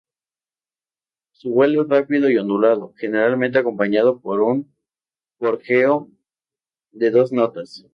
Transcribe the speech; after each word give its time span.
Su 1.29 1.51
vuelo 1.51 1.83
es 1.83 1.89
rápido 1.89 2.27
y 2.31 2.37
ondulado, 2.39 2.91
generalmente 2.97 3.59
acompañado 3.59 4.19
por 4.19 4.41
un 4.41 4.67
gorjeo 5.37 6.09
de 6.91 7.11
dos 7.11 7.31
notas. 7.31 7.85